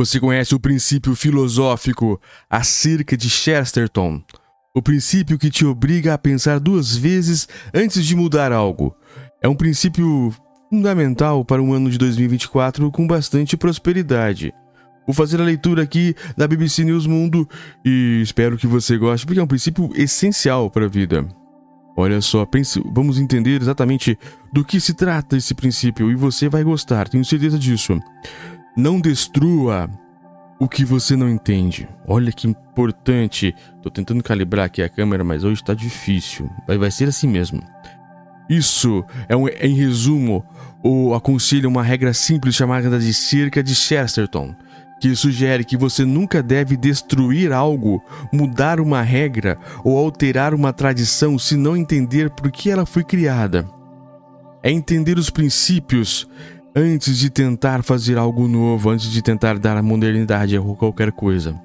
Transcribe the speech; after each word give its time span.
Você 0.00 0.18
conhece 0.18 0.54
o 0.54 0.58
princípio 0.58 1.14
filosófico 1.14 2.18
acerca 2.48 3.18
de 3.18 3.28
Chesterton? 3.28 4.22
O 4.74 4.80
princípio 4.80 5.38
que 5.38 5.50
te 5.50 5.66
obriga 5.66 6.14
a 6.14 6.18
pensar 6.18 6.58
duas 6.58 6.96
vezes 6.96 7.46
antes 7.74 8.06
de 8.06 8.16
mudar 8.16 8.50
algo. 8.50 8.96
É 9.42 9.46
um 9.46 9.54
princípio 9.54 10.34
fundamental 10.70 11.44
para 11.44 11.60
um 11.60 11.74
ano 11.74 11.90
de 11.90 11.98
2024 11.98 12.90
com 12.90 13.06
bastante 13.06 13.58
prosperidade. 13.58 14.54
Vou 15.06 15.12
fazer 15.12 15.38
a 15.38 15.44
leitura 15.44 15.82
aqui 15.82 16.14
da 16.34 16.48
BBC 16.48 16.82
News 16.82 17.06
Mundo 17.06 17.46
e 17.84 18.22
espero 18.22 18.56
que 18.56 18.66
você 18.66 18.96
goste, 18.96 19.26
porque 19.26 19.38
é 19.38 19.42
um 19.42 19.46
princípio 19.46 19.90
essencial 19.94 20.70
para 20.70 20.86
a 20.86 20.88
vida. 20.88 21.28
Olha 21.94 22.22
só, 22.22 22.46
pense, 22.46 22.82
vamos 22.94 23.18
entender 23.18 23.60
exatamente 23.60 24.18
do 24.50 24.64
que 24.64 24.80
se 24.80 24.94
trata 24.94 25.36
esse 25.36 25.52
princípio 25.52 26.10
e 26.10 26.14
você 26.14 26.48
vai 26.48 26.64
gostar, 26.64 27.06
tenho 27.06 27.22
certeza 27.22 27.58
disso. 27.58 28.00
Não 28.76 29.00
destrua 29.00 29.90
o 30.58 30.68
que 30.68 30.84
você 30.84 31.16
não 31.16 31.28
entende. 31.28 31.88
Olha 32.06 32.30
que 32.30 32.46
importante. 32.46 33.54
Tô 33.82 33.90
tentando 33.90 34.22
calibrar 34.22 34.66
aqui 34.66 34.82
a 34.82 34.88
câmera, 34.88 35.24
mas 35.24 35.44
hoje 35.44 35.64
tá 35.64 35.74
difícil. 35.74 36.50
Vai, 36.66 36.78
vai 36.78 36.90
ser 36.90 37.08
assim 37.08 37.28
mesmo. 37.28 37.62
Isso 38.48 39.04
é, 39.28 39.36
um, 39.36 39.48
em 39.48 39.74
resumo, 39.74 40.44
o 40.82 41.14
aconselho 41.14 41.68
uma 41.68 41.82
regra 41.82 42.12
simples 42.12 42.54
chamada 42.54 42.98
de 42.98 43.14
cerca 43.14 43.62
de 43.62 43.74
Chesterton 43.74 44.54
que 45.00 45.16
sugere 45.16 45.64
que 45.64 45.78
você 45.78 46.04
nunca 46.04 46.42
deve 46.42 46.76
destruir 46.76 47.52
algo, 47.52 48.04
mudar 48.30 48.78
uma 48.78 49.00
regra 49.00 49.56
ou 49.82 49.96
alterar 49.96 50.52
uma 50.52 50.74
tradição 50.74 51.38
se 51.38 51.56
não 51.56 51.74
entender 51.74 52.28
por 52.28 52.52
que 52.52 52.70
ela 52.70 52.84
foi 52.84 53.02
criada. 53.02 53.66
É 54.62 54.70
entender 54.70 55.16
os 55.16 55.30
princípios 55.30 56.28
antes 56.74 57.18
de 57.18 57.30
tentar 57.30 57.82
fazer 57.82 58.18
algo 58.18 58.46
novo, 58.48 58.90
antes 58.90 59.10
de 59.10 59.22
tentar 59.22 59.58
dar 59.58 59.76
a 59.76 59.82
modernidade 59.82 60.56
a 60.56 60.60
qualquer 60.60 61.12
coisa. 61.12 61.60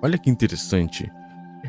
Olha 0.00 0.18
que 0.18 0.30
interessante 0.30 1.10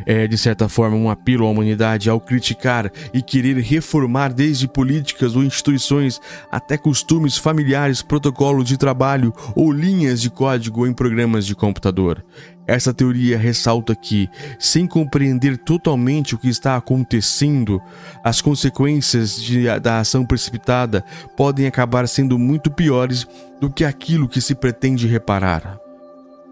é, 0.05 0.27
de 0.27 0.37
certa 0.37 0.67
forma, 0.67 0.95
um 0.95 1.09
apelo 1.09 1.45
à 1.45 1.49
humanidade 1.49 2.09
ao 2.09 2.19
criticar 2.19 2.91
e 3.13 3.21
querer 3.21 3.57
reformar 3.57 4.33
desde 4.33 4.67
políticas 4.67 5.35
ou 5.35 5.43
instituições 5.43 6.19
até 6.51 6.77
costumes 6.77 7.37
familiares, 7.37 8.01
protocolos 8.01 8.67
de 8.67 8.77
trabalho 8.77 9.33
ou 9.55 9.71
linhas 9.71 10.21
de 10.21 10.29
código 10.29 10.87
em 10.87 10.93
programas 10.93 11.45
de 11.45 11.55
computador. 11.55 12.23
Essa 12.65 12.93
teoria 12.93 13.37
ressalta 13.37 13.93
que, 13.93 14.29
sem 14.57 14.87
compreender 14.87 15.57
totalmente 15.57 16.33
o 16.33 16.37
que 16.37 16.47
está 16.47 16.77
acontecendo, 16.77 17.81
as 18.23 18.41
consequências 18.41 19.41
de, 19.41 19.65
da 19.81 19.99
ação 19.99 20.25
precipitada 20.25 21.03
podem 21.35 21.67
acabar 21.67 22.07
sendo 22.07 22.39
muito 22.39 22.71
piores 22.71 23.27
do 23.59 23.69
que 23.69 23.83
aquilo 23.83 24.29
que 24.29 24.39
se 24.39 24.55
pretende 24.55 25.07
reparar. 25.07 25.82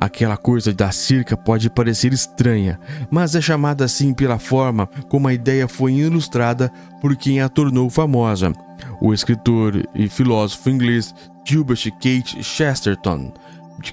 Aquela 0.02 0.36
coisa 0.36 0.74
da 0.74 0.92
cerca 0.92 1.38
pode 1.38 1.70
parecer 1.70 2.12
estranha, 2.12 2.80
mas 3.12 3.36
é 3.36 3.40
chamada 3.40 3.86
assim 3.86 4.16
pela 4.16 4.40
forma 4.40 4.88
como 5.08 5.28
a 5.28 5.34
ideia 5.34 5.68
foi 5.68 5.94
ilustrada 5.94 6.72
por 7.00 7.16
quem 7.16 7.40
a 7.40 7.48
tornou 7.48 7.88
famosa, 7.88 8.52
o 9.00 9.14
escritor 9.14 9.88
e 9.94 10.10
filósofo 10.10 10.72
inglês 10.72 11.14
Gilbert 11.46 11.84
Kate 11.92 12.44
Chesterton, 12.44 13.32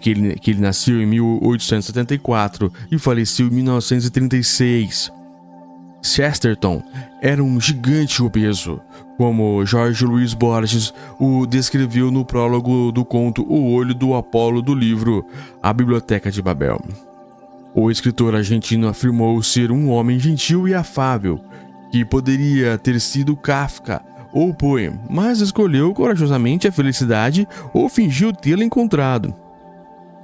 que 0.00 0.08
ele, 0.08 0.34
que 0.36 0.52
ele 0.52 0.62
nasceu 0.62 0.98
em 0.98 1.04
1874 1.04 2.72
e 2.90 2.98
faleceu 2.98 3.46
em 3.46 3.50
1936. 3.50 5.12
Chesterton 6.02 6.82
era 7.20 7.44
um 7.44 7.60
gigante 7.60 8.22
obeso, 8.22 8.80
como 9.18 9.66
Jorge 9.66 10.04
Luiz 10.04 10.32
Borges 10.32 10.94
o 11.18 11.44
descreveu 11.44 12.08
no 12.08 12.24
prólogo 12.24 12.92
do 12.92 13.04
conto 13.04 13.42
O 13.42 13.72
Olho 13.72 13.92
do 13.92 14.14
Apolo 14.14 14.62
do 14.62 14.72
livro 14.72 15.26
A 15.60 15.72
Biblioteca 15.72 16.30
de 16.30 16.40
Babel. 16.40 16.80
O 17.74 17.90
escritor 17.90 18.36
argentino 18.36 18.86
afirmou 18.86 19.42
ser 19.42 19.72
um 19.72 19.90
homem 19.90 20.20
gentil 20.20 20.68
e 20.68 20.74
afável, 20.74 21.40
que 21.90 22.04
poderia 22.04 22.78
ter 22.78 23.00
sido 23.00 23.36
Kafka 23.36 24.00
ou 24.32 24.54
Poe, 24.54 24.92
mas 25.10 25.40
escolheu 25.40 25.92
corajosamente 25.92 26.68
a 26.68 26.72
felicidade 26.72 27.46
ou 27.74 27.88
fingiu 27.88 28.32
tê-la 28.32 28.62
encontrado. 28.62 29.34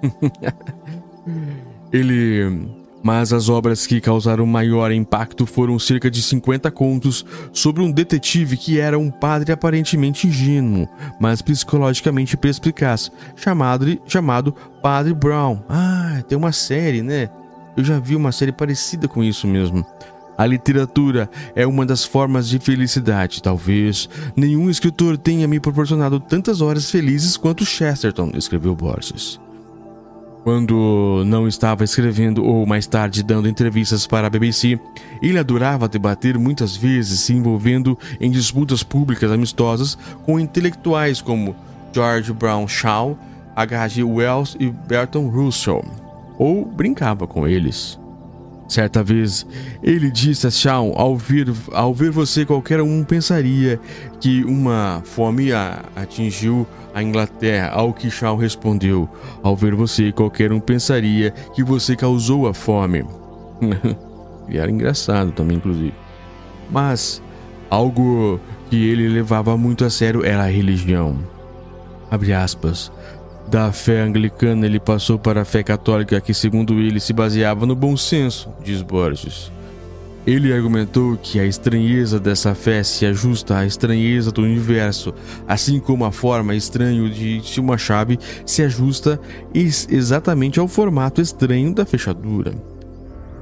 Ele 1.92 2.83
mas 3.04 3.34
as 3.34 3.50
obras 3.50 3.86
que 3.86 4.00
causaram 4.00 4.46
maior 4.46 4.90
impacto 4.90 5.44
foram 5.44 5.78
cerca 5.78 6.10
de 6.10 6.22
50 6.22 6.70
contos 6.70 7.24
sobre 7.52 7.82
um 7.82 7.92
detetive 7.92 8.56
que 8.56 8.80
era 8.80 8.98
um 8.98 9.10
padre 9.10 9.52
aparentemente 9.52 10.26
ingênuo, 10.26 10.88
mas 11.20 11.42
psicologicamente 11.42 12.34
perspicaz, 12.34 13.12
chamado, 13.36 13.86
chamado 14.06 14.54
Padre 14.82 15.12
Brown. 15.12 15.62
Ah, 15.68 16.22
tem 16.26 16.38
uma 16.38 16.50
série, 16.50 17.02
né? 17.02 17.28
Eu 17.76 17.84
já 17.84 17.98
vi 17.98 18.16
uma 18.16 18.32
série 18.32 18.52
parecida 18.52 19.06
com 19.06 19.22
isso 19.22 19.46
mesmo. 19.46 19.84
A 20.38 20.46
literatura 20.46 21.28
é 21.54 21.66
uma 21.66 21.84
das 21.84 22.04
formas 22.04 22.48
de 22.48 22.58
felicidade. 22.58 23.42
Talvez 23.42 24.08
nenhum 24.34 24.70
escritor 24.70 25.18
tenha 25.18 25.46
me 25.46 25.60
proporcionado 25.60 26.18
tantas 26.18 26.62
horas 26.62 26.90
felizes 26.90 27.36
quanto 27.36 27.66
Chesterton, 27.66 28.32
escreveu 28.34 28.74
Borges. 28.74 29.43
Quando 30.44 31.22
não 31.24 31.48
estava 31.48 31.84
escrevendo 31.84 32.44
ou 32.44 32.66
mais 32.66 32.86
tarde 32.86 33.22
dando 33.22 33.48
entrevistas 33.48 34.06
para 34.06 34.26
a 34.26 34.30
BBC, 34.30 34.78
ele 35.22 35.38
adorava 35.38 35.88
debater 35.88 36.38
muitas 36.38 36.76
vezes 36.76 37.20
se 37.20 37.32
envolvendo 37.32 37.98
em 38.20 38.30
disputas 38.30 38.82
públicas 38.82 39.32
amistosas 39.32 39.96
com 40.26 40.38
intelectuais 40.38 41.22
como 41.22 41.56
George 41.94 42.30
Brown 42.34 42.68
Shaw, 42.68 43.18
H.G. 43.56 44.04
Wells 44.04 44.54
e 44.60 44.68
Bertrand 44.68 45.30
Russell, 45.30 45.82
ou 46.38 46.66
brincava 46.66 47.26
com 47.26 47.48
eles. 47.48 47.98
Certa 48.68 49.02
vez, 49.02 49.46
ele 49.82 50.10
disse 50.10 50.46
a 50.46 50.50
Shaw: 50.50 50.92
ao 50.94 51.16
ver, 51.16 51.48
ao 51.72 51.94
ver 51.94 52.10
você, 52.10 52.44
qualquer 52.44 52.82
um 52.82 53.02
pensaria 53.02 53.80
que 54.20 54.44
uma 54.44 55.00
fome 55.06 55.52
atingiu 55.96 56.66
a 56.94 57.02
Inglaterra, 57.02 57.70
ao 57.70 57.92
que 57.92 58.08
Shaw 58.08 58.36
respondeu: 58.36 59.08
Ao 59.42 59.56
ver 59.56 59.74
você, 59.74 60.12
qualquer 60.12 60.52
um 60.52 60.60
pensaria 60.60 61.32
que 61.52 61.64
você 61.64 61.96
causou 61.96 62.46
a 62.46 62.54
fome. 62.54 63.04
e 64.48 64.56
era 64.56 64.70
engraçado 64.70 65.32
também, 65.32 65.56
inclusive. 65.56 65.94
Mas 66.70 67.20
algo 67.68 68.40
que 68.70 68.88
ele 68.88 69.08
levava 69.08 69.56
muito 69.56 69.84
a 69.84 69.90
sério 69.90 70.24
era 70.24 70.44
a 70.44 70.50
religião. 70.50 71.18
Abre 72.10 72.32
aspas. 72.32 72.92
Da 73.48 73.70
fé 73.72 74.00
anglicana 74.00 74.64
ele 74.64 74.80
passou 74.80 75.18
para 75.18 75.42
a 75.42 75.44
fé 75.44 75.62
católica, 75.62 76.20
que, 76.20 76.32
segundo 76.32 76.80
ele, 76.80 76.98
se 76.98 77.12
baseava 77.12 77.66
no 77.66 77.74
bom 77.74 77.96
senso, 77.96 78.48
diz 78.62 78.80
Borges. 78.80 79.52
Ele 80.26 80.54
argumentou 80.54 81.18
que 81.18 81.38
a 81.38 81.44
estranheza 81.44 82.18
dessa 82.18 82.54
fé 82.54 82.82
se 82.82 83.04
ajusta 83.04 83.58
à 83.58 83.66
estranheza 83.66 84.32
do 84.32 84.42
universo, 84.42 85.12
assim 85.46 85.78
como 85.78 86.06
a 86.06 86.12
forma 86.12 86.54
estranha 86.54 87.08
de 87.10 87.60
uma 87.60 87.76
chave 87.76 88.18
se 88.46 88.62
ajusta 88.62 89.20
exatamente 89.54 90.58
ao 90.58 90.66
formato 90.66 91.20
estranho 91.20 91.74
da 91.74 91.84
fechadura. 91.84 92.54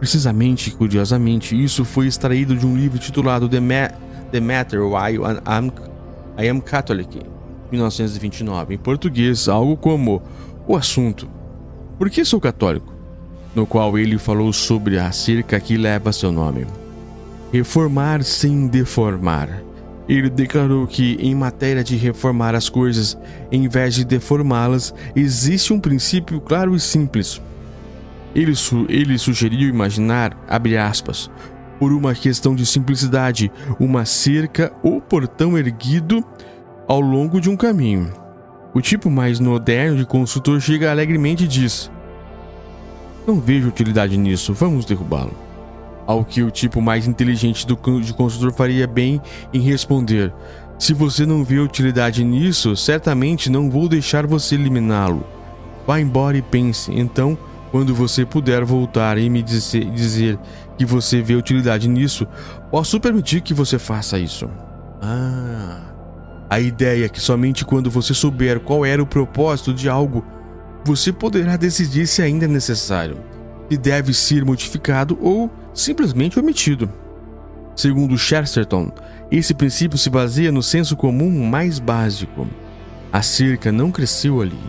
Precisamente 0.00 0.72
curiosamente, 0.72 1.54
isso 1.54 1.84
foi 1.84 2.08
extraído 2.08 2.56
de 2.56 2.66
um 2.66 2.76
livro 2.76 2.98
titulado 2.98 3.48
The, 3.48 3.60
Ma 3.60 3.88
The 4.32 4.40
Matter 4.40 4.82
Why 4.82 5.18
I 6.36 6.48
Am 6.48 6.60
Catholic, 6.60 7.20
1929, 7.70 8.74
em 8.74 8.78
português, 8.78 9.48
algo 9.48 9.76
como 9.76 10.20
O 10.66 10.74
Assunto. 10.76 11.28
Por 11.96 12.10
que 12.10 12.24
sou 12.24 12.40
católico? 12.40 12.91
No 13.54 13.66
qual 13.66 13.98
ele 13.98 14.18
falou 14.18 14.52
sobre 14.52 14.98
a 14.98 15.10
cerca 15.12 15.60
que 15.60 15.76
leva 15.76 16.12
seu 16.12 16.32
nome. 16.32 16.66
Reformar 17.52 18.22
sem 18.22 18.66
deformar. 18.66 19.62
Ele 20.08 20.28
declarou 20.28 20.86
que, 20.86 21.16
em 21.20 21.34
matéria 21.34 21.84
de 21.84 21.96
reformar 21.96 22.54
as 22.54 22.68
coisas, 22.68 23.16
em 23.50 23.68
vez 23.68 23.94
de 23.94 24.04
deformá-las, 24.04 24.94
existe 25.14 25.72
um 25.72 25.78
princípio 25.78 26.40
claro 26.40 26.74
e 26.74 26.80
simples. 26.80 27.40
Ele, 28.34 28.54
su 28.54 28.86
ele 28.88 29.18
sugeriu 29.18 29.68
imaginar, 29.68 30.36
abre 30.48 30.76
aspas, 30.76 31.30
por 31.78 31.92
uma 31.92 32.14
questão 32.14 32.54
de 32.54 32.64
simplicidade, 32.64 33.52
uma 33.78 34.04
cerca 34.04 34.72
ou 34.82 35.00
portão 35.00 35.56
erguido 35.58 36.24
ao 36.88 37.00
longo 37.00 37.40
de 37.40 37.50
um 37.50 37.56
caminho. 37.56 38.12
O 38.74 38.80
tipo 38.80 39.10
mais 39.10 39.38
moderno 39.38 39.98
de 39.98 40.06
consultor 40.06 40.60
chega 40.60 40.90
alegremente 40.90 41.44
e 41.44 41.48
diz: 41.48 41.90
não 43.26 43.40
vejo 43.40 43.68
utilidade 43.68 44.16
nisso, 44.16 44.52
vamos 44.52 44.84
derrubá-lo. 44.84 45.34
Ao 46.06 46.24
que 46.24 46.42
o 46.42 46.50
tipo 46.50 46.80
mais 46.80 47.06
inteligente 47.06 47.66
do, 47.66 47.76
de 48.00 48.12
consultor 48.12 48.52
faria 48.52 48.86
bem 48.86 49.20
em 49.52 49.60
responder: 49.60 50.32
Se 50.78 50.92
você 50.92 51.24
não 51.24 51.44
vê 51.44 51.58
utilidade 51.58 52.24
nisso, 52.24 52.76
certamente 52.76 53.48
não 53.48 53.70
vou 53.70 53.88
deixar 53.88 54.26
você 54.26 54.56
eliminá-lo. 54.56 55.24
Vá 55.86 56.00
embora 56.00 56.36
e 56.36 56.42
pense. 56.42 56.92
Então, 56.92 57.38
quando 57.70 57.94
você 57.94 58.26
puder 58.26 58.64
voltar 58.64 59.16
e 59.16 59.30
me 59.30 59.42
dizer, 59.42 59.84
dizer 59.90 60.38
que 60.76 60.84
você 60.84 61.22
vê 61.22 61.34
utilidade 61.34 61.88
nisso, 61.88 62.26
posso 62.70 63.00
permitir 63.00 63.40
que 63.40 63.54
você 63.54 63.78
faça 63.78 64.18
isso. 64.18 64.48
Ah. 65.00 65.80
A 66.50 66.60
ideia 66.60 67.06
é 67.06 67.08
que 67.08 67.18
somente 67.20 67.64
quando 67.64 67.90
você 67.90 68.12
souber 68.12 68.60
qual 68.60 68.84
era 68.84 69.02
o 69.02 69.06
propósito 69.06 69.72
de 69.72 69.88
algo 69.88 70.22
você 70.84 71.12
poderá 71.12 71.56
decidir 71.56 72.06
se 72.06 72.22
ainda 72.22 72.44
é 72.44 72.48
necessário, 72.48 73.18
se 73.70 73.76
deve 73.76 74.12
ser 74.12 74.44
modificado 74.44 75.18
ou 75.20 75.50
simplesmente 75.72 76.38
omitido. 76.38 76.90
Segundo 77.74 78.18
Chesterton, 78.18 78.92
esse 79.30 79.54
princípio 79.54 79.96
se 79.96 80.10
baseia 80.10 80.52
no 80.52 80.62
senso 80.62 80.94
comum 80.94 81.46
mais 81.46 81.78
básico. 81.78 82.46
A 83.12 83.22
cerca 83.22 83.72
não 83.72 83.90
cresceu 83.90 84.42
ali, 84.42 84.60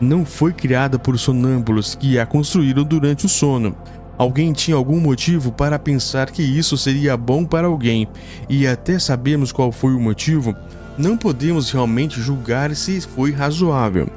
não 0.00 0.24
foi 0.24 0.52
criada 0.52 0.98
por 0.98 1.18
sonâmbulos 1.18 1.94
que 1.94 2.18
a 2.18 2.26
construíram 2.26 2.84
durante 2.84 3.26
o 3.26 3.28
sono. 3.28 3.76
Alguém 4.16 4.52
tinha 4.52 4.76
algum 4.76 5.00
motivo 5.00 5.50
para 5.50 5.78
pensar 5.78 6.30
que 6.30 6.42
isso 6.42 6.76
seria 6.76 7.16
bom 7.16 7.44
para 7.44 7.66
alguém, 7.66 8.06
e 8.48 8.66
até 8.66 8.98
sabemos 8.98 9.50
qual 9.50 9.72
foi 9.72 9.94
o 9.94 10.00
motivo, 10.00 10.54
não 10.98 11.16
podemos 11.16 11.70
realmente 11.70 12.20
julgar 12.20 12.74
se 12.76 13.00
foi 13.00 13.32
razoável. 13.32 14.08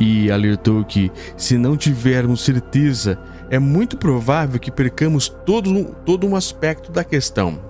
E 0.00 0.30
alertou 0.30 0.82
que, 0.82 1.12
se 1.36 1.58
não 1.58 1.76
tivermos 1.76 2.40
certeza, 2.40 3.18
é 3.50 3.58
muito 3.58 3.98
provável 3.98 4.58
que 4.58 4.70
percamos 4.70 5.28
todo, 5.28 5.94
todo 6.06 6.26
um 6.26 6.34
aspecto 6.34 6.90
da 6.90 7.04
questão. 7.04 7.60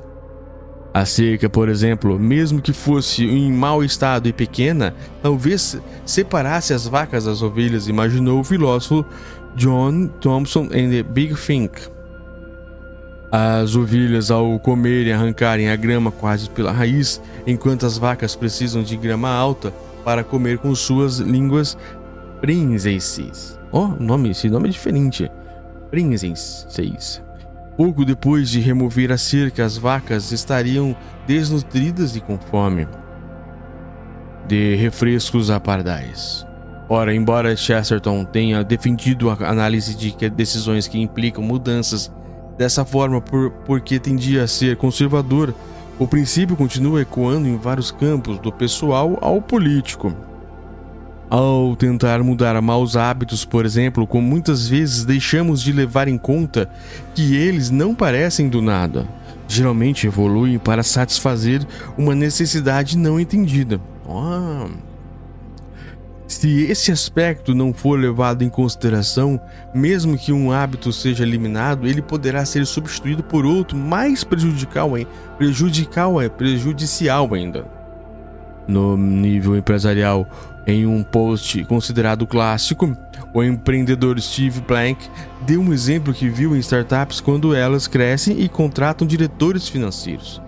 A 0.94 1.04
cerca, 1.04 1.48
por 1.48 1.68
exemplo, 1.68 2.18
mesmo 2.18 2.62
que 2.62 2.72
fosse 2.72 3.24
em 3.24 3.52
mau 3.52 3.82
estado 3.82 4.28
e 4.28 4.32
pequena, 4.32 4.94
talvez 5.20 5.80
separasse 6.06 6.72
as 6.72 6.86
vacas 6.86 7.24
das 7.24 7.42
ovelhas, 7.42 7.88
imaginou 7.88 8.40
o 8.40 8.44
filósofo 8.44 9.04
John 9.56 10.06
Thompson 10.20 10.68
em 10.72 10.88
The 10.88 11.02
Big 11.02 11.34
Think. 11.34 11.80
As 13.32 13.76
ovelhas, 13.76 14.30
ao 14.30 14.58
comerem 14.58 15.12
arrancarem 15.12 15.70
a 15.70 15.76
grama 15.76 16.10
quase 16.10 16.50
pela 16.50 16.72
raiz, 16.72 17.20
enquanto 17.46 17.86
as 17.86 17.96
vacas 17.96 18.34
precisam 18.36 18.82
de 18.82 18.96
grama 18.96 19.28
alta 19.28 19.72
para 20.04 20.24
comer 20.24 20.58
com 20.58 20.74
suas 20.74 21.18
línguas 21.18 21.76
prenses. 22.40 23.58
Oh, 23.70 23.88
nome, 23.88 24.30
esse 24.30 24.48
nome 24.48 24.68
é 24.68 24.72
diferente. 24.72 25.30
Prenses. 25.90 27.22
Pouco 27.76 28.04
depois 28.04 28.50
de 28.50 28.60
remover 28.60 29.12
a 29.12 29.18
cerca, 29.18 29.64
as 29.64 29.76
vacas 29.76 30.32
estariam 30.32 30.96
desnutridas 31.26 32.16
e 32.16 32.20
com 32.20 32.38
fome. 32.38 32.86
De 34.46 34.74
refrescos 34.76 35.50
a 35.50 35.60
pardais. 35.60 36.46
Ora, 36.88 37.14
embora 37.14 37.56
Chesterton 37.56 38.24
tenha 38.24 38.64
defendido 38.64 39.30
a 39.30 39.34
análise 39.48 39.94
de 39.94 40.10
que 40.10 40.28
decisões 40.28 40.88
que 40.88 41.00
implicam 41.00 41.42
mudanças 41.42 42.12
dessa 42.58 42.84
forma 42.84 43.20
por, 43.20 43.50
porque 43.64 44.00
tendia 44.00 44.42
a 44.42 44.48
ser 44.48 44.76
conservador, 44.76 45.54
o 45.98 46.06
princípio 46.08 46.56
continua 46.56 47.02
ecoando 47.02 47.46
em 47.46 47.56
vários 47.56 47.90
campos, 47.90 48.38
do 48.40 48.50
pessoal 48.50 49.16
ao 49.20 49.40
político. 49.40 50.29
Ao 51.30 51.76
tentar 51.76 52.24
mudar 52.24 52.60
maus 52.60 52.96
hábitos, 52.96 53.44
por 53.44 53.64
exemplo, 53.64 54.04
como 54.04 54.26
muitas 54.26 54.66
vezes 54.66 55.04
deixamos 55.04 55.62
de 55.62 55.72
levar 55.72 56.08
em 56.08 56.18
conta 56.18 56.68
que 57.14 57.36
eles 57.36 57.70
não 57.70 57.94
parecem 57.94 58.48
do 58.48 58.60
nada, 58.60 59.06
geralmente 59.46 60.08
evoluem 60.08 60.58
para 60.58 60.82
satisfazer 60.82 61.64
uma 61.96 62.16
necessidade 62.16 62.98
não 62.98 63.20
entendida. 63.20 63.80
Oh. 64.08 64.68
Se 66.26 66.62
esse 66.62 66.90
aspecto 66.90 67.54
não 67.54 67.72
for 67.72 67.96
levado 67.96 68.42
em 68.42 68.48
consideração, 68.48 69.40
mesmo 69.72 70.18
que 70.18 70.32
um 70.32 70.50
hábito 70.50 70.92
seja 70.92 71.22
eliminado, 71.22 71.86
ele 71.86 72.02
poderá 72.02 72.44
ser 72.44 72.66
substituído 72.66 73.22
por 73.22 73.46
outro 73.46 73.78
mais 73.78 74.24
prejudicial, 74.24 74.90
prejudicial, 75.38 76.14
prejudicial 76.36 77.34
ainda. 77.34 77.66
No 78.66 78.96
nível 78.96 79.56
empresarial, 79.56 80.28
em 80.70 80.86
um 80.86 81.02
post 81.02 81.64
considerado 81.64 82.26
clássico, 82.26 82.96
o 83.34 83.42
empreendedor 83.42 84.20
Steve 84.20 84.60
Blank 84.60 85.08
deu 85.42 85.60
um 85.60 85.72
exemplo 85.72 86.14
que 86.14 86.28
viu 86.28 86.56
em 86.56 86.60
startups 86.60 87.20
quando 87.20 87.54
elas 87.54 87.86
crescem 87.86 88.40
e 88.40 88.48
contratam 88.48 89.06
diretores 89.06 89.68
financeiros. 89.68 90.40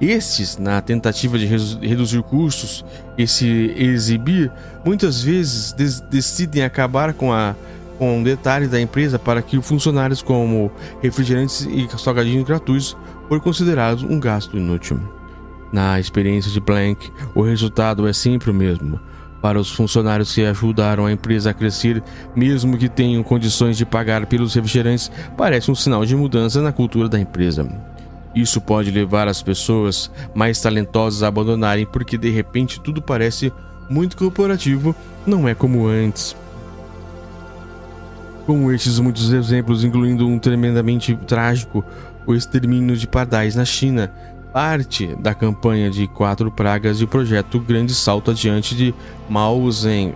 Estes, 0.00 0.56
na 0.56 0.80
tentativa 0.80 1.38
de 1.38 1.46
reduzir 1.46 2.22
custos 2.22 2.84
e 3.18 3.26
se 3.26 3.74
exibir, 3.76 4.50
muitas 4.84 5.22
vezes 5.22 5.72
decidem 6.10 6.64
acabar 6.64 7.12
com 7.12 7.32
a 7.32 7.54
com 7.98 8.16
um 8.16 8.22
detalhe 8.22 8.66
da 8.66 8.80
empresa 8.80 9.18
para 9.18 9.42
que 9.42 9.60
funcionários 9.60 10.22
como 10.22 10.72
refrigerantes 11.02 11.68
e 11.68 11.86
salgadinhos 11.98 12.46
gratuitos 12.46 12.96
foram 13.28 13.42
considerados 13.42 14.02
um 14.02 14.18
gasto 14.18 14.56
inútil. 14.56 14.98
Na 15.70 16.00
experiência 16.00 16.50
de 16.50 16.60
Blank, 16.60 17.12
o 17.34 17.42
resultado 17.42 18.08
é 18.08 18.12
sempre 18.14 18.50
o 18.50 18.54
mesmo. 18.54 18.98
Para 19.40 19.58
os 19.58 19.70
funcionários 19.70 20.34
que 20.34 20.44
ajudaram 20.44 21.06
a 21.06 21.12
empresa 21.12 21.50
a 21.50 21.54
crescer, 21.54 22.02
mesmo 22.36 22.76
que 22.76 22.88
tenham 22.88 23.22
condições 23.22 23.76
de 23.76 23.86
pagar 23.86 24.26
pelos 24.26 24.54
refrigerantes, 24.54 25.10
parece 25.36 25.70
um 25.70 25.74
sinal 25.74 26.04
de 26.04 26.14
mudança 26.14 26.60
na 26.60 26.72
cultura 26.72 27.08
da 27.08 27.18
empresa. 27.18 27.66
Isso 28.34 28.60
pode 28.60 28.90
levar 28.90 29.26
as 29.26 29.42
pessoas 29.42 30.10
mais 30.34 30.60
talentosas 30.60 31.22
a 31.22 31.28
abandonarem 31.28 31.86
porque 31.86 32.16
de 32.16 32.30
repente 32.30 32.80
tudo 32.80 33.02
parece 33.02 33.52
muito 33.88 34.16
corporativo, 34.16 34.94
não 35.26 35.48
é 35.48 35.54
como 35.54 35.86
antes. 35.86 36.36
Com 38.46 38.70
estes 38.70 38.98
muitos 38.98 39.32
exemplos, 39.32 39.84
incluindo 39.84 40.28
um 40.28 40.38
tremendamente 40.38 41.16
trágico, 41.26 41.84
o 42.26 42.34
extermínio 42.34 42.96
de 42.96 43.06
pardais 43.06 43.56
na 43.56 43.64
China, 43.64 44.12
parte 44.52 45.14
da 45.16 45.34
campanha 45.34 45.90
de 45.90 46.06
quatro 46.06 46.50
pragas 46.50 47.00
e 47.00 47.04
o 47.04 47.08
projeto 47.08 47.60
Grande 47.60 47.94
Salto 47.94 48.30
Adiante 48.30 48.74
de 48.74 48.94
Mao 49.28 49.70
Zedong, 49.70 50.14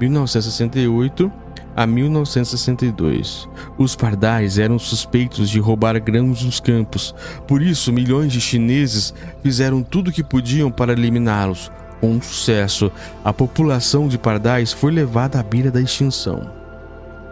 1968 0.00 1.30
a 1.76 1.86
1962. 1.86 3.48
Os 3.76 3.96
pardais 3.96 4.58
eram 4.58 4.78
suspeitos 4.78 5.50
de 5.50 5.58
roubar 5.58 5.98
grãos 6.00 6.42
dos 6.42 6.60
campos, 6.60 7.14
por 7.46 7.60
isso 7.60 7.92
milhões 7.92 8.32
de 8.32 8.40
chineses 8.40 9.12
fizeram 9.42 9.82
tudo 9.82 10.08
o 10.08 10.12
que 10.12 10.22
podiam 10.22 10.70
para 10.70 10.92
eliminá-los. 10.92 11.70
Com 12.00 12.20
sucesso, 12.20 12.92
a 13.24 13.32
população 13.32 14.08
de 14.08 14.18
pardais 14.18 14.72
foi 14.72 14.92
levada 14.92 15.40
à 15.40 15.42
beira 15.42 15.70
da 15.70 15.80
extinção. 15.80 16.63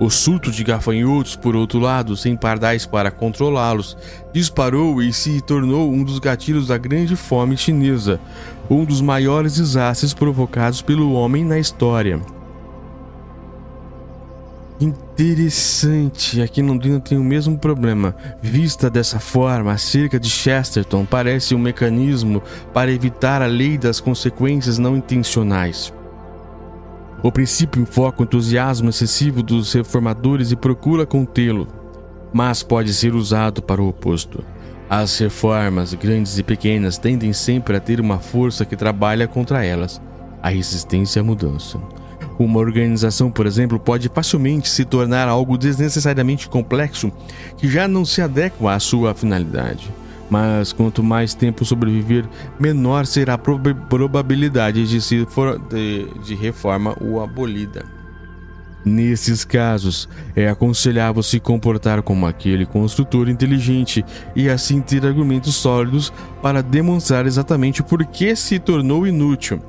O 0.02 0.10
surto 0.10 0.50
de 0.50 0.64
gafanhotos, 0.64 1.37
por 1.37 1.54
outro 1.54 1.78
lado, 1.78 2.16
sem 2.16 2.37
pardais 2.37 2.84
para 2.84 3.08
controlá-los, 3.08 3.96
disparou 4.32 5.00
e 5.00 5.12
se 5.12 5.40
tornou 5.40 5.93
um 5.93 6.02
dos 6.02 6.19
gatilhos 6.19 6.66
da 6.66 6.76
grande 6.76 7.14
fome 7.14 7.56
chinesa, 7.56 8.19
um 8.69 8.84
dos 8.84 9.00
maiores 9.00 9.54
desastres 9.54 10.12
provocados 10.12 10.82
pelo 10.82 11.12
homem 11.12 11.44
na 11.44 11.56
história. 11.56 12.20
Interessante, 14.81 16.42
aqui 16.42 16.62
no 16.62 16.73
Londrina 16.73 16.99
tem 16.99 17.16
o 17.16 17.23
mesmo 17.23 17.56
problema. 17.56 18.16
Vista 18.42 18.90
dessa 18.90 19.21
forma, 19.21 19.71
a 19.71 19.78
cerca 19.78 20.18
de 20.18 20.28
Chesterton 20.28 21.04
parece 21.04 21.54
um 21.54 21.61
mecanismo 21.61 22.42
para 22.75 22.90
evitar 22.90 23.40
a 23.40 23.47
lei 23.47 23.78
das 23.78 24.00
consequências 24.00 24.78
não 24.78 24.97
intencionais. 24.97 25.92
O 27.23 27.31
princípio 27.31 27.81
enfoca 27.81 28.21
o 28.21 28.25
entusiasmo 28.25 28.91
excessivo 28.91 29.45
dos 29.45 29.73
reformadores 29.73 30.50
e 30.50 30.57
procura 30.57 31.07
contê-lo, 31.07 31.69
mas 32.33 32.64
pode 32.64 32.93
ser 32.93 33.14
usado 33.14 33.62
para 33.62 33.81
o 33.81 33.88
oposto. 33.88 34.45
As 34.91 35.17
reformas, 35.19 35.95
grandes 35.95 36.37
e 36.38 36.43
pequenas, 36.43 36.99
tendem 36.99 37.33
sempre 37.33 37.76
a 37.76 37.81
ter 37.81 38.00
uma 38.00 38.19
força 38.19 38.64
que 38.64 38.75
trabalha 38.75 39.29
contra 39.29 39.64
elas 39.64 40.02
a 40.43 40.49
resistência 40.49 41.21
à 41.21 41.25
mudança. 41.25 41.81
Uma 42.41 42.59
organização, 42.59 43.31
por 43.31 43.47
exemplo, 43.47 43.79
pode 43.79 44.11
facilmente 44.12 44.69
se 44.69 44.85
tornar 44.85 45.29
algo 45.29 45.57
desnecessariamente 45.57 46.49
complexo 46.49 47.12
que 47.57 47.69
já 47.71 47.87
não 47.87 48.05
se 48.05 48.21
adequa 48.21 48.73
à 48.73 48.81
sua 48.81 49.14
finalidade 49.14 49.88
mas 50.32 50.72
quanto 50.72 51.02
mais 51.02 51.34
tempo 51.34 51.62
sobreviver, 51.62 52.26
menor 52.58 53.04
será 53.04 53.34
a 53.34 53.38
prob 53.38 53.74
probabilidade 53.86 54.88
de, 54.88 54.98
se 54.98 55.26
for, 55.26 55.58
de, 55.58 56.06
de 56.24 56.34
reforma 56.34 56.96
ou 57.02 57.22
abolida. 57.22 57.84
Nesses 58.82 59.44
casos, 59.44 60.08
é 60.34 60.48
aconselhável 60.48 61.22
se 61.22 61.38
comportar 61.38 62.00
como 62.00 62.26
aquele 62.26 62.64
construtor 62.64 63.28
inteligente 63.28 64.02
e 64.34 64.48
assim 64.48 64.80
ter 64.80 65.04
argumentos 65.04 65.54
sólidos 65.54 66.10
para 66.40 66.62
demonstrar 66.62 67.26
exatamente 67.26 67.82
por 67.82 68.02
que 68.06 68.34
se 68.34 68.58
tornou 68.58 69.06
inútil. 69.06 69.60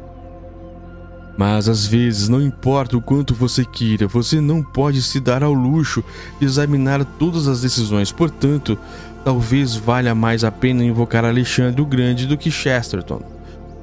Mas 1.37 1.67
às 1.67 1.85
vezes, 1.85 2.29
não 2.29 2.41
importa 2.41 2.95
o 2.95 3.01
quanto 3.01 3.33
você 3.33 3.65
queira, 3.65 4.07
você 4.07 4.39
não 4.39 4.61
pode 4.61 5.01
se 5.01 5.19
dar 5.19 5.43
ao 5.43 5.53
luxo 5.53 6.03
de 6.39 6.45
examinar 6.45 7.03
todas 7.03 7.47
as 7.47 7.61
decisões. 7.61 8.11
Portanto, 8.11 8.77
talvez 9.23 9.75
valha 9.75 10.13
mais 10.13 10.43
a 10.43 10.51
pena 10.51 10.83
invocar 10.83 11.25
Alexandre 11.25 11.81
o 11.81 11.85
Grande 11.85 12.27
do 12.27 12.37
que 12.37 12.51
Chesterton. 12.51 13.21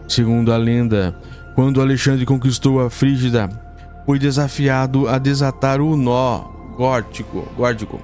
Segundo 0.08 0.52
a 0.52 0.56
lenda, 0.56 1.14
quando 1.54 1.80
Alexandre 1.80 2.26
conquistou 2.26 2.80
a 2.80 2.90
Frígida, 2.90 3.48
foi 4.04 4.18
desafiado 4.18 5.08
a 5.08 5.18
desatar 5.18 5.80
o 5.80 5.96
nó 5.96 6.40
górdico, 6.76 7.46
górdico 7.56 8.00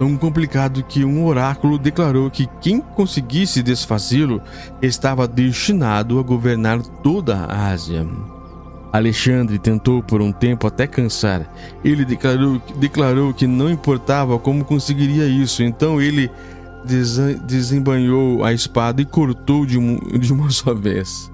tão 0.00 0.16
complicado 0.16 0.82
que 0.82 1.04
um 1.04 1.26
oráculo 1.26 1.78
declarou 1.78 2.30
que 2.30 2.48
quem 2.62 2.80
conseguisse 2.80 3.62
desfazê-lo 3.62 4.40
estava 4.80 5.28
destinado 5.28 6.18
a 6.18 6.22
governar 6.22 6.80
toda 7.02 7.36
a 7.36 7.68
Ásia. 7.68 8.06
Alexandre 8.92 9.58
tentou 9.58 10.02
por 10.02 10.20
um 10.20 10.32
tempo 10.32 10.66
até 10.66 10.86
cansar. 10.86 11.46
Ele 11.84 12.04
declarou, 12.04 12.60
declarou 12.76 13.32
que 13.32 13.46
não 13.46 13.70
importava 13.70 14.38
como 14.38 14.64
conseguiria 14.64 15.26
isso, 15.26 15.62
então 15.62 16.00
ele 16.00 16.30
desembanhou 17.46 18.44
a 18.44 18.52
espada 18.52 19.00
e 19.02 19.04
cortou 19.04 19.64
de, 19.64 19.78
um, 19.78 19.98
de 20.18 20.32
uma 20.32 20.50
só 20.50 20.74
vez. 20.74 21.30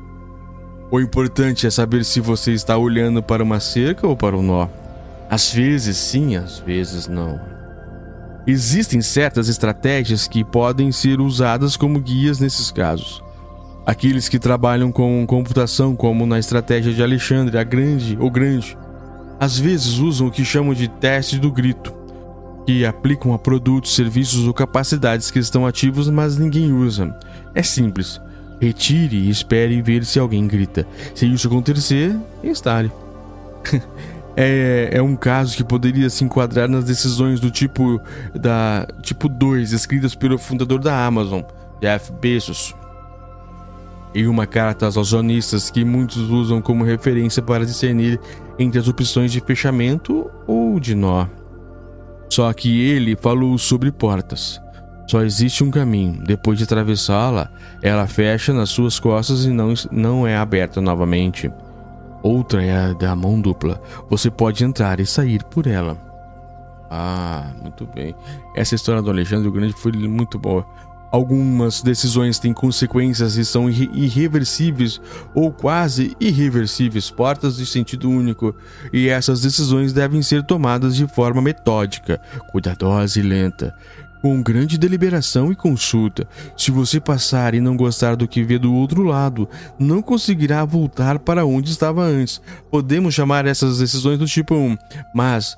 O 0.90 1.00
importante 1.00 1.66
é 1.66 1.70
saber 1.70 2.04
se 2.04 2.20
você 2.20 2.52
está 2.52 2.76
olhando 2.76 3.22
para 3.22 3.42
uma 3.42 3.58
cerca 3.58 4.06
ou 4.06 4.16
para 4.16 4.36
um 4.36 4.42
nó. 4.42 4.68
Às 5.28 5.52
vezes 5.52 5.96
sim, 5.96 6.36
às 6.36 6.60
vezes 6.60 7.08
não. 7.08 7.40
Existem 8.46 9.02
certas 9.02 9.48
estratégias 9.48 10.28
que 10.28 10.44
podem 10.44 10.92
ser 10.92 11.20
usadas 11.20 11.76
como 11.76 11.98
guias 11.98 12.38
nesses 12.38 12.70
casos. 12.70 13.25
Aqueles 13.86 14.28
que 14.28 14.40
trabalham 14.40 14.90
com 14.90 15.24
computação, 15.28 15.94
como 15.94 16.26
na 16.26 16.40
estratégia 16.40 16.92
de 16.92 17.00
Alexandre, 17.00 17.56
a 17.56 17.62
grande 17.62 18.18
ou 18.20 18.28
grande, 18.28 18.76
às 19.38 19.56
vezes 19.56 19.98
usam 19.98 20.26
o 20.26 20.30
que 20.30 20.44
chamam 20.44 20.74
de 20.74 20.88
teste 20.88 21.38
do 21.38 21.52
grito, 21.52 21.94
que 22.66 22.84
aplicam 22.84 23.32
a 23.32 23.38
produtos, 23.38 23.94
serviços 23.94 24.44
ou 24.44 24.52
capacidades 24.52 25.30
que 25.30 25.38
estão 25.38 25.64
ativos, 25.64 26.10
mas 26.10 26.36
ninguém 26.36 26.72
usa. 26.72 27.16
É 27.54 27.62
simples. 27.62 28.20
Retire 28.60 29.16
e 29.16 29.30
espere 29.30 29.80
ver 29.80 30.04
se 30.04 30.18
alguém 30.18 30.48
grita. 30.48 30.84
Se 31.14 31.24
isso 31.24 31.46
acontecer, 31.46 32.16
instale. 32.42 32.90
é, 34.36 34.90
é 34.94 35.00
um 35.00 35.14
caso 35.14 35.56
que 35.56 35.62
poderia 35.62 36.10
se 36.10 36.24
enquadrar 36.24 36.68
nas 36.68 36.84
decisões 36.84 37.38
do 37.38 37.52
tipo 37.52 38.00
da 38.34 38.88
tipo 39.00 39.28
2 39.28 39.70
escritas 39.70 40.16
pelo 40.16 40.38
fundador 40.38 40.80
da 40.80 41.06
Amazon, 41.06 41.42
Jeff 41.80 42.10
Bezos 42.20 42.74
e 44.16 44.26
uma 44.26 44.46
carta 44.46 44.86
aos 44.86 44.96
acionistas 44.96 45.70
que 45.70 45.84
muitos 45.84 46.30
usam 46.30 46.62
como 46.62 46.82
referência 46.82 47.42
para 47.42 47.66
discernir 47.66 48.18
entre 48.58 48.80
as 48.80 48.88
opções 48.88 49.30
de 49.30 49.40
fechamento 49.42 50.30
ou 50.46 50.80
de 50.80 50.94
nó. 50.94 51.26
Só 52.30 52.50
que 52.54 52.80
ele 52.80 53.14
falou 53.14 53.58
sobre 53.58 53.92
portas. 53.92 54.58
Só 55.06 55.22
existe 55.22 55.62
um 55.62 55.70
caminho. 55.70 56.24
Depois 56.24 56.56
de 56.56 56.64
atravessá-la, 56.64 57.52
ela 57.82 58.06
fecha 58.06 58.54
nas 58.54 58.70
suas 58.70 58.98
costas 58.98 59.44
e 59.44 59.50
não, 59.50 59.74
não 59.92 60.26
é 60.26 60.34
aberta 60.34 60.80
novamente. 60.80 61.52
Outra 62.22 62.64
é 62.64 62.74
a 62.74 62.92
da 62.94 63.14
mão 63.14 63.38
dupla. 63.38 63.78
Você 64.08 64.30
pode 64.30 64.64
entrar 64.64 64.98
e 64.98 65.04
sair 65.04 65.44
por 65.44 65.66
ela. 65.66 65.94
Ah, 66.90 67.52
muito 67.62 67.86
bem. 67.94 68.14
Essa 68.54 68.74
história 68.74 69.02
do 69.02 69.10
Alexandre 69.10 69.46
o 69.46 69.52
Grande 69.52 69.74
foi 69.74 69.92
muito 69.92 70.38
boa. 70.38 70.64
Algumas 71.10 71.82
decisões 71.82 72.38
têm 72.38 72.52
consequências 72.52 73.36
e 73.36 73.44
são 73.44 73.70
irreversíveis 73.70 75.00
ou 75.34 75.52
quase 75.52 76.16
irreversíveis, 76.20 77.10
portas 77.10 77.56
de 77.56 77.66
sentido 77.66 78.10
único, 78.10 78.54
e 78.92 79.08
essas 79.08 79.40
decisões 79.40 79.92
devem 79.92 80.22
ser 80.22 80.42
tomadas 80.42 80.96
de 80.96 81.06
forma 81.06 81.40
metódica, 81.40 82.20
cuidadosa 82.50 83.18
e 83.18 83.22
lenta, 83.22 83.74
com 84.20 84.42
grande 84.42 84.76
deliberação 84.76 85.52
e 85.52 85.54
consulta. 85.56 86.28
Se 86.56 86.70
você 86.70 86.98
passar 86.98 87.54
e 87.54 87.60
não 87.60 87.76
gostar 87.76 88.16
do 88.16 88.26
que 88.26 88.42
vê 88.42 88.58
do 88.58 88.74
outro 88.74 89.02
lado, 89.02 89.48
não 89.78 90.02
conseguirá 90.02 90.64
voltar 90.64 91.18
para 91.20 91.46
onde 91.46 91.70
estava 91.70 92.02
antes. 92.02 92.40
Podemos 92.70 93.14
chamar 93.14 93.46
essas 93.46 93.78
decisões 93.78 94.18
do 94.18 94.26
tipo 94.26 94.54
1, 94.54 94.76
mas 95.14 95.56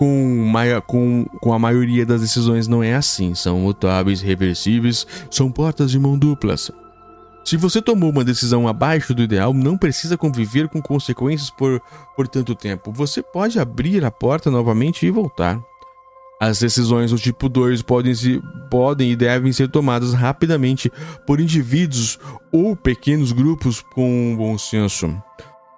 com, 0.00 0.50
com, 0.86 1.26
com 1.42 1.52
a 1.52 1.58
maioria 1.58 2.06
das 2.06 2.22
decisões 2.22 2.66
não 2.66 2.82
é 2.82 2.94
assim. 2.94 3.34
São 3.34 3.60
mutáveis, 3.60 4.22
reversíveis, 4.22 5.06
são 5.30 5.52
portas 5.52 5.90
de 5.90 5.98
mão 5.98 6.18
duplas. 6.18 6.70
Se 7.44 7.58
você 7.58 7.82
tomou 7.82 8.08
uma 8.08 8.24
decisão 8.24 8.66
abaixo 8.66 9.12
do 9.12 9.22
ideal, 9.22 9.52
não 9.52 9.76
precisa 9.76 10.16
conviver 10.16 10.68
com 10.68 10.80
consequências 10.80 11.50
por, 11.50 11.82
por 12.16 12.26
tanto 12.26 12.54
tempo. 12.54 12.90
Você 12.92 13.22
pode 13.22 13.58
abrir 13.58 14.02
a 14.02 14.10
porta 14.10 14.50
novamente 14.50 15.04
e 15.04 15.10
voltar. 15.10 15.60
As 16.40 16.60
decisões 16.60 17.10
do 17.10 17.18
tipo 17.18 17.46
2 17.46 17.82
podem, 17.82 18.14
se, 18.14 18.42
podem 18.70 19.10
e 19.10 19.16
devem 19.16 19.52
ser 19.52 19.68
tomadas 19.68 20.14
rapidamente 20.14 20.90
por 21.26 21.40
indivíduos 21.40 22.18
ou 22.50 22.74
pequenos 22.74 23.32
grupos 23.32 23.82
com 23.82 24.34
bom 24.34 24.56
senso. 24.56 25.14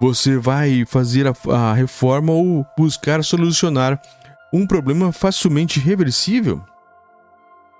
Você 0.03 0.37
vai 0.37 0.83
fazer 0.85 1.25
a, 1.25 1.33
a 1.49 1.73
reforma 1.73 2.33
ou 2.33 2.67
buscar 2.77 3.23
solucionar 3.23 4.01
um 4.53 4.67
problema 4.67 5.13
facilmente 5.13 5.79
reversível? 5.79 6.61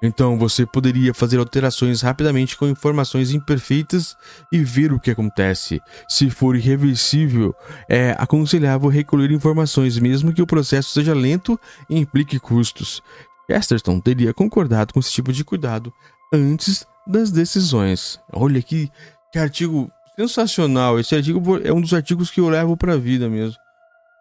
Então 0.01 0.39
você 0.39 0.65
poderia 0.65 1.13
fazer 1.13 1.37
alterações 1.37 2.01
rapidamente 2.01 2.55
com 2.55 2.65
informações 2.65 3.33
imperfeitas 3.33 4.15
e 4.49 4.63
ver 4.63 4.93
o 4.93 5.01
que 5.01 5.11
acontece. 5.11 5.81
Se 6.07 6.29
for 6.29 6.55
irreversível, 6.55 7.53
é 7.89 8.15
aconselhável 8.17 8.87
recolher 8.87 9.29
informações, 9.29 9.99
mesmo 9.99 10.31
que 10.31 10.41
o 10.41 10.47
processo 10.47 10.91
seja 10.91 11.13
lento 11.13 11.59
e 11.89 11.99
implique 11.99 12.39
custos. 12.39 13.03
Chesterton 13.51 13.99
teria 13.99 14.33
concordado 14.33 14.93
com 14.93 15.01
esse 15.01 15.11
tipo 15.11 15.33
de 15.33 15.43
cuidado 15.43 15.91
antes 16.33 16.87
das 17.05 17.31
decisões. 17.31 18.17
Olha 18.31 18.61
que, 18.61 18.89
que 19.29 19.37
artigo 19.37 19.91
sensacional. 20.15 20.99
Esse 20.99 21.15
artigo 21.15 21.57
é 21.63 21.73
um 21.73 21.81
dos 21.81 21.93
artigos 21.93 22.29
que 22.29 22.39
eu 22.39 22.49
levo 22.49 22.77
para 22.77 22.93
a 22.93 22.97
vida 22.97 23.29
mesmo. 23.29 23.57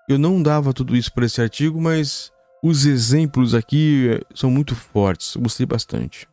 Eu 0.09 0.19
não 0.19 0.43
dava 0.43 0.73
tudo 0.73 0.97
isso 0.97 1.13
para 1.13 1.27
esse 1.27 1.41
artigo, 1.41 1.81
mas 1.81 2.31
os 2.63 2.87
exemplos 2.87 3.55
aqui 3.55 4.09
eh, 4.11 4.21
são 4.35 4.51
muito 4.51 4.75
fortes. 4.75 5.37
Gostei 5.37 5.67
bastante. 5.67 6.29